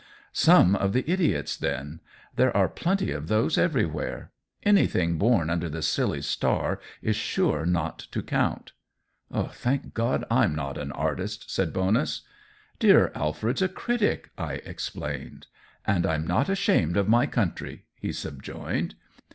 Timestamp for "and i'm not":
15.85-16.49